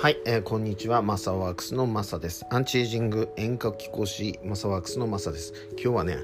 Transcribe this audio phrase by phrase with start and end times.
[0.00, 1.02] はい、えーこんにちは。
[1.02, 2.46] マサワークスのマサです。
[2.48, 5.52] アンチエイジング遠隔機構士マサワークスのマサです。
[5.72, 6.16] 今日はね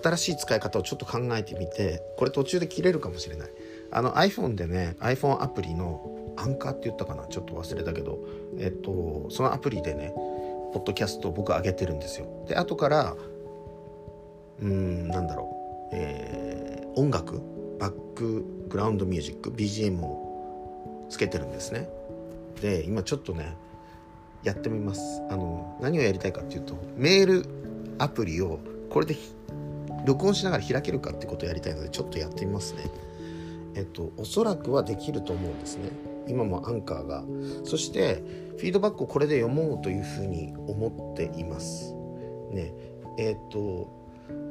[0.00, 3.50] 新しい使い方をちょっと考えてみてこれ途中で切れるかもしれない。
[3.90, 7.26] あの iPhone でね iPhone アプリのアンカーって言ったかな？
[7.26, 8.24] ちょっと忘れたけど。
[8.60, 10.12] えっとそのアプリでね
[10.72, 12.28] ポッドキャストを僕上げてるんですよ。
[12.46, 13.16] で後から
[14.60, 17.42] うんなんだろう、えー音楽？
[17.80, 21.88] バックグラウンドミュージック？BGM をつけてるんですね。
[22.60, 23.56] で今ちょっとね
[24.42, 25.22] やってみます。
[25.30, 27.46] あの何をやりたいかっていうとメール
[27.98, 29.16] アプリをこれで
[30.04, 32.84] 録音しながら開けるかってことをやりたいのでちょっとやってみますね。
[33.74, 35.90] えっとおそらくはできると思うんですね。
[36.28, 37.24] 今もアンカーが。
[37.64, 38.22] そして
[38.56, 41.94] フィードバックをこれで読もうというふうに思っています。
[42.50, 42.72] ね。
[43.18, 44.04] えっと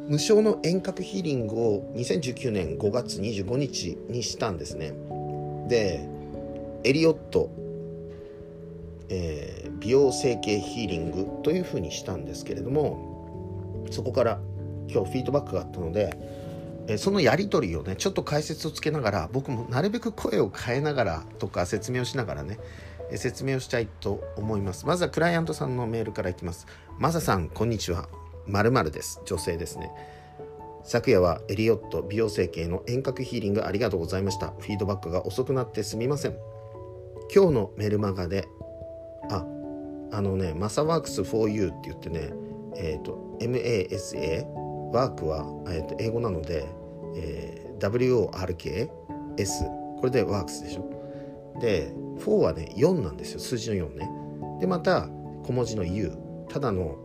[0.07, 4.93] 無償の遠隔ヒーリングを2019年5月25日にしたんですね。
[5.69, 6.07] で
[6.83, 7.49] エリオット
[9.09, 14.39] えー美容整形ヒーリングというふうにしたんですけれどもそこから
[14.87, 16.17] 今日フィードバックがあったので、
[16.87, 22.59] えーそのやり取りをねちょっと解説をつけながら僕もなるべく声を変えながらとか説明をしながらね
[23.15, 24.85] 説明をしたいと思います。
[24.85, 26.65] まずはクライアントさんのメールからいきます。
[26.97, 28.07] マサさんこんにちは。
[28.47, 29.21] まるです。
[29.25, 29.91] 女性ですね。
[30.83, 34.47] 昨夜はエリオット美容整形の遠隔ヒーリングありがとうございました。
[34.59, 36.37] フィードバックが遅くなってすみません。
[37.33, 38.47] 今日のメルマガで
[39.29, 39.45] あ
[40.11, 42.33] あのねマサワークス for you って言ってね
[42.75, 44.45] えっ、と MASA
[44.91, 46.65] ワークは、えーと英語なので、
[47.15, 48.89] えー WORKS
[49.97, 50.89] これでワークスでしょ。
[51.59, 54.09] で4はね4なんですよ数字の4ね。
[54.59, 55.07] でまた
[55.43, 56.13] 小文字の U
[56.49, 56.97] ただの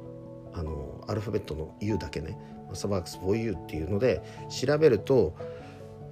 [0.53, 2.39] あのアルファベットの U だけね。
[2.69, 5.35] マサワークス for you っていうので調べると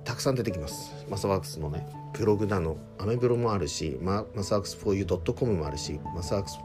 [0.07, 0.95] たくさん出てきます。
[1.11, 2.77] マサワークスのねブログなの。
[2.99, 6.59] アメブロもあるしママサワークス 4u.com もあるしマサワークス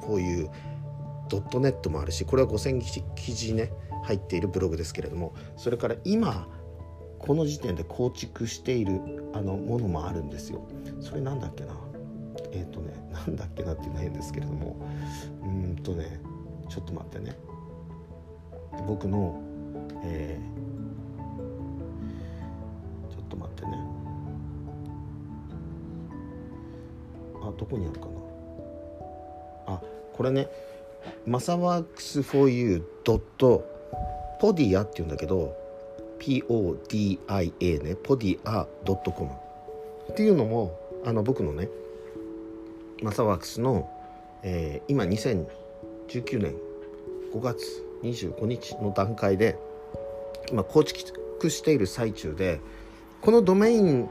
[1.30, 2.82] 4u.net もあるしこれは5000
[3.16, 3.74] 記事ね
[4.04, 6.48] 入っているブログですけれどもそれから今
[7.18, 9.02] この時点で構築している
[9.34, 10.62] あのものもあるんですよ。
[11.00, 11.76] それなんだっけな？
[12.52, 14.78] えっ、とねなんだっけなっていうのは変ですけれども
[15.44, 16.22] うんとね
[16.70, 17.36] ちょっと待ってね。
[18.88, 19.42] 僕の
[20.04, 20.71] えー
[23.32, 23.72] と待ってね。
[27.42, 29.76] あどこにあるかな。
[29.76, 29.82] あ
[30.14, 30.48] これね。
[31.26, 33.66] マサワークス 4u ドット
[34.40, 35.56] ポディアっていうんだけど
[36.20, 37.96] PODIA ね。
[37.96, 39.32] ポディア .com
[40.12, 41.70] っていうのもあの僕のね
[43.02, 43.90] マサワークスの、
[44.44, 46.56] えー今2019年
[47.34, 49.58] 5月25日の段階で
[50.52, 52.60] 今構築している最中で
[53.22, 54.10] このドメイン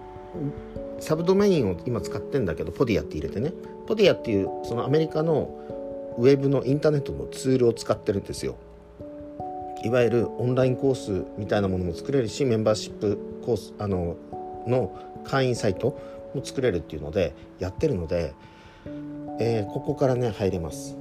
[1.00, 3.52] サブドメインを今使ってんだけどポディアって入れてね。
[3.86, 8.56] ポディアっていうそのアメリカのウェブのインターネットのツールを使ってるんですよ。
[9.82, 14.16] いわゆるオンラインコースみたいなものも作れるしメンバーシップコースあの
[14.66, 14.92] の
[15.24, 15.98] 会員サイト
[16.34, 18.34] も作れるっていうのでやってるので、
[19.40, 20.96] えーここからね入れます。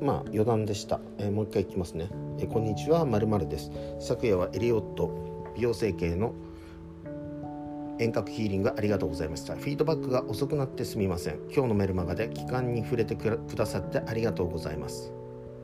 [0.00, 2.08] まあ余談でした、えーもう一回いきますね、
[2.38, 3.70] えーこんにちはまるです。
[3.98, 6.34] 昨夜はエリオット美容整形の
[8.02, 9.54] 遠隔ヒーリングありがとうございました。
[9.54, 11.38] フィードバックが遅くなってすみません。
[11.54, 15.12] 今日のメルマガで期間に触れてくださってありがとうございます。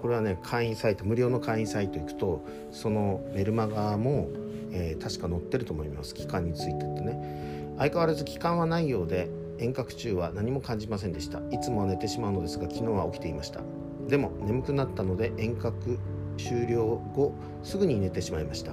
[0.00, 4.28] これはね会員サイト無料の会員サイト行くとそのメルマガも、
[4.71, 6.15] えー確か載ってると思います。
[6.15, 7.75] 期間についてってね。
[7.78, 9.28] 相変わらず期間はないようで
[9.59, 11.41] 遠隔中は何も感じませんでした。
[11.50, 13.60] いつもは寝てしまうのですが昨日は起きていました。
[14.09, 15.99] でも眠くなったので遠隔
[16.37, 17.34] 終了後
[17.65, 18.72] すぐに寝てしまいました。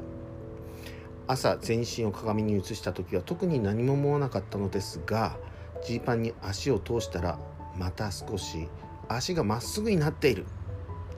[1.27, 5.37] 朝全身を鏡に映した時は特に何も思わなかったのですが
[5.85, 7.39] ジーパンに足を通したら
[7.77, 8.67] また少し
[9.07, 10.45] 足がまっすぐになっている。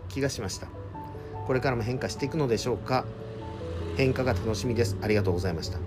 [0.09, 0.67] 気がしました。
[1.45, 3.05] これからも変化していくのでしょうか。
[3.95, 4.97] 変化が楽しみです。
[5.01, 5.79] ありがとうございました、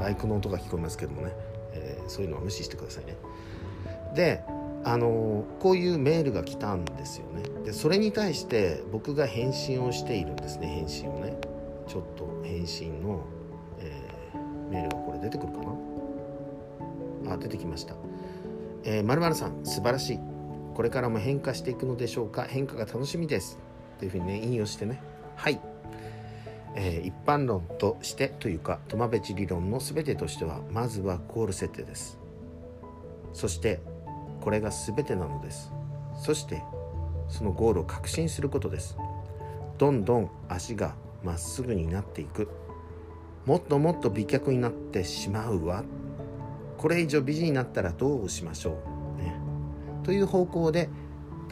[0.00, 1.32] バイクの音が聞こえますけどもね、
[1.72, 3.16] えーそういうのは無視してくださいね。
[4.14, 4.42] で
[4.84, 7.42] あのーこういうメールが来たんですよね。
[7.64, 10.66] でそれに対して僕が返信をしているんですね。
[10.68, 11.36] 返信をね。
[11.86, 13.20] ちょっと返信の、
[14.74, 15.60] メールがこれ出てくるか
[17.24, 17.34] な？
[17.34, 17.94] あ出てきました。
[18.82, 20.18] えー、〇〇さん素晴らしい。
[20.74, 22.42] これからも変化していくのでしょうか？
[22.42, 23.58] 変化が楽しみです。
[23.98, 25.00] というふうにね引用してね。
[25.36, 25.60] はい、
[26.74, 32.18] えー一般論としてというかトマベチ理論の全てとしてはまずはゴール設定です。
[33.32, 33.80] そして
[34.40, 35.72] これが全てなのです。
[36.20, 36.62] そして
[37.28, 38.98] そのゴールを確信することです。
[39.78, 42.48] どんどん足がまっすぐになっていく。
[43.46, 45.84] もっともっと美脚になってしまうわ。
[46.78, 48.78] これ以上美人になったらどうしましょ
[49.16, 49.22] う。
[49.22, 49.36] ね。
[50.02, 50.88] という方向で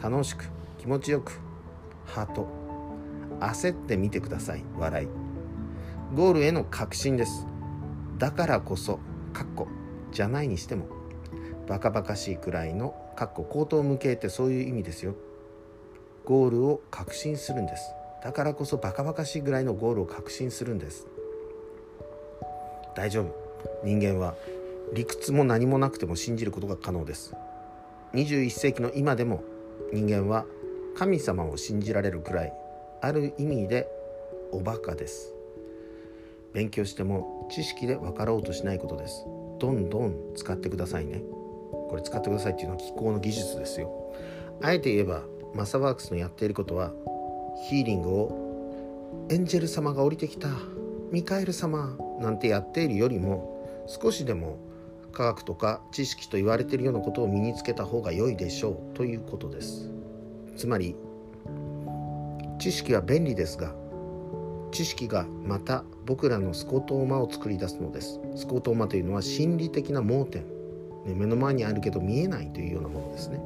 [0.01, 0.45] 楽しく
[0.77, 1.39] 気持ちよく
[2.05, 2.47] ハート。
[3.39, 5.07] 焦ってみてください笑い。
[6.15, 7.47] ゴールへの確信です。
[8.17, 8.99] だからこそ
[9.33, 9.67] かっこ
[10.11, 10.87] じゃないにしても
[11.67, 15.15] バカバカしいくらいのかっこ口頭無形ってそういう意味ですよ。
[16.25, 17.93] ゴールを確信するんです。
[18.23, 21.07] だからこそバカバカしいぐらいのゴールを確信するんです。
[22.95, 23.33] 大丈夫。
[23.83, 24.35] 人間は
[24.93, 27.35] 理屈も何もなくても信じることが可能です。
[28.13, 29.43] 21世紀の今でも
[29.91, 30.45] 人間は
[30.95, 32.53] 神様を信じられるくらい
[33.01, 33.87] ある意味で
[34.51, 35.33] おバカです。
[36.53, 39.25] 勉強しても知識で分かろうとしないことです。
[39.59, 41.23] どんどん使ってくださいね。
[41.89, 44.13] これ使ってくださいっていうのは気候の技術ですよ。
[44.61, 45.23] あえて言えば
[45.55, 46.91] マサワークスのやっていることは
[47.69, 50.49] ヒーリングをエンジェル様が降りてきた
[51.11, 54.57] ミカエル様なんてやっているよりも少しでも
[55.11, 59.89] 科学とか知識と言われているようなことを身につけた方が良いでしょうということです。
[60.55, 60.95] つまり
[62.57, 63.75] 知識は便利ですが
[64.71, 68.19] 知識がまた僕らのスコトーマを作り出すのです。
[68.35, 70.43] スコトーマというのは心理的な盲点、
[71.05, 73.39] ね、目の前にあるけど見えないというようなものですね。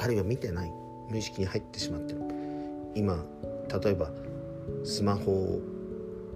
[0.00, 0.72] あるいは見てない。
[1.08, 2.20] 無意識に入ってしまってる。
[2.94, 3.24] 今
[3.82, 4.10] 例えば
[4.84, 5.60] スマホ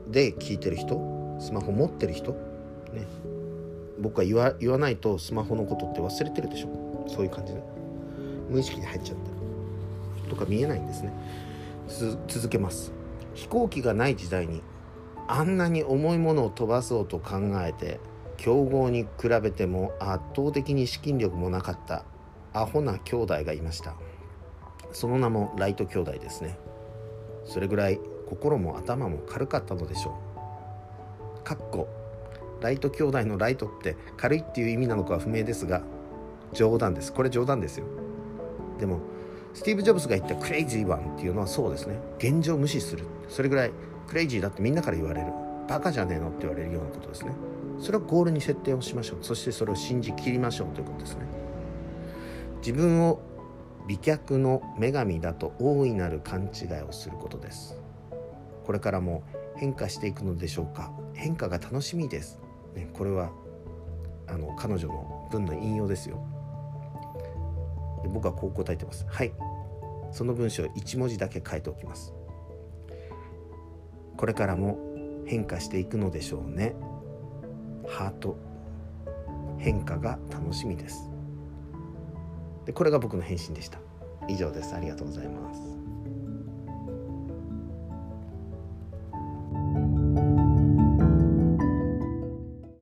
[0.08, 2.32] で聞いてる人スマホ持ってる人？
[2.92, 3.04] ね。
[3.98, 7.04] 僕は言わ言わないとスマホのことって忘れてるでしょ？
[7.08, 7.60] そういう感じで
[8.48, 9.30] 無意識に入っちゃって。
[10.22, 11.12] るとか見えないんですね。
[12.28, 12.92] 続けます。
[13.34, 14.62] 飛行機がない時代に
[15.26, 17.98] あんなに重いものを飛ばそうと考えて
[18.36, 22.04] 強豪に比べても圧倒的に資金力もなかった
[22.52, 23.94] アホな兄弟がいました。
[24.92, 26.58] その名もライト兄弟ですね。
[27.44, 27.98] それぐらい
[28.28, 30.31] 心も頭も軽かったのでしょう。
[31.44, 31.88] かっこ
[32.60, 35.82] ライト兄弟のライトって軽いっていう意味なのかは不明ですが
[36.52, 37.12] 冗談です。
[37.12, 37.86] これ冗談ですよ。
[38.78, 39.00] でも
[39.54, 41.98] スティーブ・ジョブズが言ったクレイジーワンっていうのはそうですね。
[42.18, 43.04] 現状無視する。
[43.28, 43.72] それぐらい
[44.06, 45.32] クレイジーだってみんなから言われる。
[45.68, 47.32] バカじゃねえのって言われるようなことですね。
[47.78, 49.18] それはゴールに設定をしましょう。
[49.22, 51.26] そしてそれを信じきりましょうということですね。
[52.58, 53.20] 自分を
[53.88, 57.76] 美脚の女神だと大いなる勘違いをすることです。
[58.64, 59.22] これからも
[59.62, 60.90] 変化していくのでしょうか？
[61.14, 62.40] 変化が楽しみです、
[62.74, 63.30] ね、これは
[64.26, 66.20] あの彼女の文の引用ですよ。
[68.02, 69.06] で僕はこう答えてます。
[69.08, 69.32] はい。
[70.10, 72.12] その文章1文字だけ書いておきます。
[74.16, 74.80] これからも
[75.26, 76.74] 変化していくのでしょうね。
[77.86, 78.36] ハート。
[79.58, 81.08] 変化が楽しみです。
[82.66, 83.78] でこれが僕の返信でした。
[84.26, 84.74] 以上です。
[84.74, 85.60] ありがとうございます。